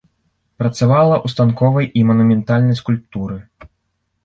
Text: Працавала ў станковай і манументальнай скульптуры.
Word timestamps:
Працавала 0.61 1.15
ў 1.17 1.27
станковай 1.35 1.87
і 2.01 2.07
манументальнай 2.09 2.81
скульптуры. 2.83 3.37